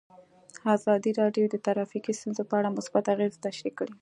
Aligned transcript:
ازادي 0.75 1.11
راډیو 1.21 1.45
د 1.49 1.55
ټرافیکي 1.65 2.11
ستونزې 2.19 2.43
په 2.49 2.53
اړه 2.59 2.75
مثبت 2.77 3.03
اغېزې 3.13 3.39
تشریح 3.47 3.73
کړي. 3.79 3.93